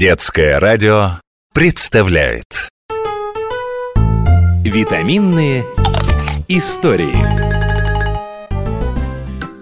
Детское 0.00 0.58
радио 0.58 1.20
представляет. 1.52 2.70
Витаминные 4.64 5.66
истории. 6.48 7.22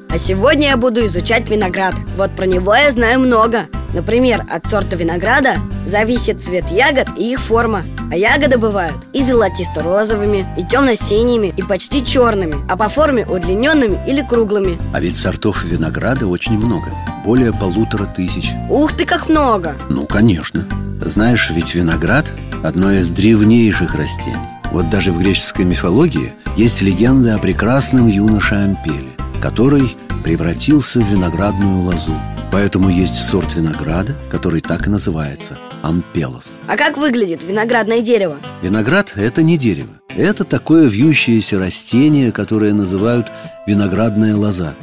А 0.09 0.16
сегодня 0.16 0.69
я 0.69 0.77
буду 0.77 1.04
изучать 1.06 1.51
виноград. 1.51 1.96
Вот 2.16 2.30
про 2.37 2.46
него 2.46 2.72
я 2.72 2.88
знаю 2.93 3.19
много. 3.19 3.66
Например, 3.93 4.46
от 4.48 4.71
сорта 4.71 4.95
винограда 4.95 5.56
зависит 5.84 6.41
цвет 6.41 6.70
ягод 6.70 7.09
и 7.16 7.32
их 7.32 7.41
форма 7.41 7.82
А 8.11 8.16
ягоды 8.16 8.56
бывают 8.56 8.96
и 9.12 9.22
золотисто-розовыми, 9.22 10.46
и 10.56 10.64
темно-синими, 10.64 11.52
и 11.56 11.62
почти 11.62 12.04
черными 12.04 12.56
А 12.68 12.77
по 12.77 12.88
форме 12.88 13.27
удлиненными 13.27 13.98
или 14.09 14.23
круглыми. 14.23 14.79
А 14.95 15.00
ведь 15.00 15.16
сортов 15.16 15.64
винограда 15.64 16.27
очень 16.27 16.59
много 16.59 16.86
Более 17.24 17.52
полутора 17.52 18.06
тысяч. 18.06 18.52
Ух 18.70 18.95
ты, 18.95 19.05
как 19.05 19.29
много! 19.29 19.74
Ну, 19.91 20.06
конечно. 20.06 20.64
Знаешь, 21.02 21.50
ведь 21.50 21.74
виноград– 21.74 22.33
одно 22.64 22.92
из 22.92 23.10
древнейших 23.10 23.95
растений. 23.95 24.36
Вот 24.72 24.88
даже 24.88 25.12
в 25.12 25.19
греческой 25.19 25.66
мифологии 25.66 26.34
есть 26.56 26.80
легенда 26.83 27.34
о 27.34 27.38
прекрасном 27.38 28.06
юноше 28.06 28.55
Ампеле 28.55 29.12
Который 29.41 29.97
превратился 30.25 31.00
в 31.00 31.11
виноградную 31.11 31.83
лозу. 31.83 32.14
Поэтому 32.50 32.88
есть 32.88 33.16
сорт 33.16 33.55
винограда, 33.55 34.14
который 34.30 34.62
так 34.62 34.86
и 34.86 34.91
называется– 34.91 35.59
ампелос. 35.82 36.56
А 36.66 36.77
как 36.77 36.96
выглядит 36.96 37.45
виноградное 37.45 38.00
дерево? 38.00 38.38
Виноград– 38.62 39.12
это 39.16 39.42
не 39.42 39.59
дерево. 39.59 39.88
Это 40.16 40.45
такое 40.45 40.88
вьющееся 40.88 41.59
растение, 41.59 42.32
которое 42.32 42.73
называют 42.73 43.30
виноградная 43.66 44.34
лоза. 44.34 44.74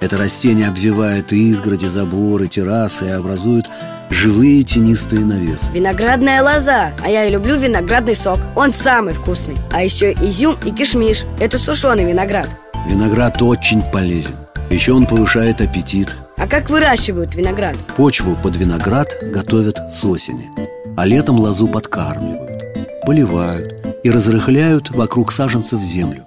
Это 0.00 0.18
растение 0.18 0.68
обвивает 0.68 1.32
изгороди, 1.32 1.86
заборы, 1.86 2.46
террасы 2.46 3.06
и 3.06 3.10
образует 3.10 3.66
живые 4.10 4.62
тенистые 4.62 5.24
навесы. 5.24 5.70
Виноградная 5.72 6.42
лоза, 6.42 6.92
а 7.02 7.08
я 7.08 7.24
и 7.26 7.30
люблю 7.30 7.56
виноградный 7.56 8.14
сок. 8.14 8.38
Он 8.54 8.72
самый 8.72 9.14
вкусный. 9.14 9.56
А 9.72 9.82
еще 9.82 10.12
изюм 10.12 10.56
и 10.64 10.70
кишмиш. 10.72 11.24
Это 11.40 11.58
сушеный 11.58 12.04
виноград. 12.04 12.48
Виноград 12.88 13.40
очень 13.42 13.82
полезен. 13.92 14.34
Еще 14.70 14.92
он 14.92 15.06
повышает 15.06 15.60
аппетит 15.60 16.14
А 16.36 16.46
как 16.48 16.68
выращивают 16.68 17.34
виноград? 17.34 17.76
Почву 17.96 18.36
под 18.42 18.56
виноград 18.56 19.16
готовят 19.22 19.78
с 19.92 20.04
осени 20.04 20.50
А 20.96 21.06
летом 21.06 21.38
лозу 21.38 21.68
подкармливают 21.68 22.62
Поливают 23.06 23.74
и 24.02 24.10
разрыхляют 24.10 24.90
вокруг 24.90 25.32
саженцев 25.32 25.80
землю. 25.80 26.24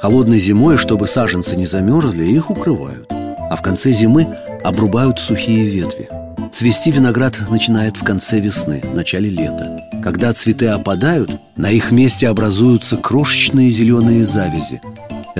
Холодной 0.00 0.38
зимой, 0.38 0.76
чтобы 0.76 1.06
саженцы 1.06 1.56
не 1.56 1.66
замерзли, 1.66 2.24
их 2.24 2.50
укрывают 2.50 3.06
А 3.10 3.54
в 3.56 3.62
конце 3.62 3.92
зимы 3.92 4.26
обрубают 4.64 5.18
сухие 5.18 5.66
ветви. 5.66 6.08
Цвести 6.52 6.90
виноград 6.90 7.38
начинает 7.50 7.96
в 7.96 8.04
конце 8.04 8.40
весны, 8.40 8.82
начале 8.94 9.30
лета. 9.30 9.78
Когда 10.02 10.32
цветы 10.32 10.66
опадают, 10.68 11.38
на 11.56 11.70
их 11.70 11.90
месте 11.90 12.28
образуются 12.28 12.96
крошечные 12.96 13.70
зеленые 13.70 14.24
завязи 14.24 14.80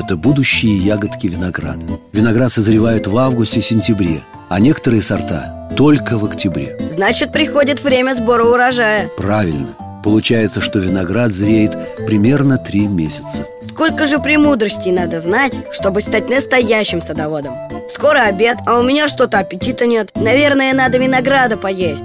это 0.00 0.16
будущие 0.16 0.76
ягодки 0.76 1.26
винограда. 1.26 1.98
Виноград 2.12 2.52
созревает 2.52 3.06
в 3.06 3.16
августе-сентябре 3.16 4.22
А 4.48 4.58
некоторые 4.58 5.02
сорта 5.02 5.68
только 5.76 6.18
в 6.18 6.24
октябре. 6.24 6.76
Значит, 6.90 7.32
приходит 7.32 7.82
время 7.82 8.14
сбора 8.14 8.44
урожая. 8.44 9.08
Правильно. 9.16 9.68
Получается, 10.02 10.60
что 10.60 10.78
виноград 10.78 11.32
зреет 11.32 11.76
примерно 12.06 12.56
три 12.56 12.86
месяца. 12.86 13.46
Сколько 13.62 14.06
же 14.06 14.18
премудростей 14.18 14.90
надо 14.90 15.20
знать, 15.20 15.52
чтобы 15.72 16.00
стать 16.00 16.28
настоящим 16.30 17.02
садоводом? 17.02 17.54
Скоро 17.88 18.20
обед, 18.20 18.58
а 18.66 18.80
у 18.80 18.82
меня 18.82 19.08
что-то 19.08 19.38
аппетита 19.38 19.86
нет. 19.86 20.10
Наверное, 20.14 20.72
надо 20.72 20.98
винограда 20.98 21.56
поесть 21.56 22.04